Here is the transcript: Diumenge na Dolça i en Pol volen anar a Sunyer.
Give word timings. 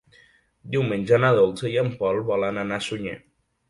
Diumenge 0.75 1.21
na 1.25 1.31
Dolça 1.41 1.71
i 1.75 1.79
en 1.85 1.95
Pol 2.03 2.25
volen 2.35 2.63
anar 2.67 2.85
a 2.85 2.89
Sunyer. 2.91 3.19